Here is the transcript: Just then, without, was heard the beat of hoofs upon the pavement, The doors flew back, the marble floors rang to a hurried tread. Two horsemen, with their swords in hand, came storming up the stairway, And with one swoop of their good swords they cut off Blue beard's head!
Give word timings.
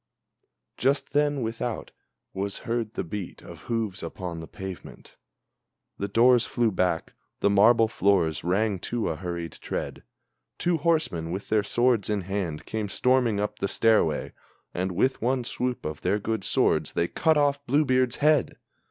Just 0.77 1.13
then, 1.13 1.43
without, 1.43 1.91
was 2.33 2.57
heard 2.65 2.95
the 2.95 3.03
beat 3.03 3.43
of 3.43 3.59
hoofs 3.65 4.01
upon 4.01 4.39
the 4.39 4.47
pavement, 4.47 5.15
The 5.99 6.07
doors 6.07 6.43
flew 6.47 6.71
back, 6.71 7.13
the 7.41 7.51
marble 7.51 7.87
floors 7.87 8.43
rang 8.43 8.79
to 8.79 9.09
a 9.09 9.15
hurried 9.15 9.51
tread. 9.61 10.01
Two 10.57 10.77
horsemen, 10.77 11.29
with 11.29 11.49
their 11.49 11.61
swords 11.61 12.09
in 12.09 12.21
hand, 12.21 12.65
came 12.65 12.89
storming 12.89 13.39
up 13.39 13.59
the 13.59 13.67
stairway, 13.67 14.33
And 14.73 14.93
with 14.93 15.21
one 15.21 15.43
swoop 15.43 15.85
of 15.85 16.01
their 16.01 16.17
good 16.17 16.43
swords 16.43 16.93
they 16.93 17.07
cut 17.07 17.37
off 17.37 17.63
Blue 17.67 17.85
beard's 17.85 18.15
head! 18.15 18.55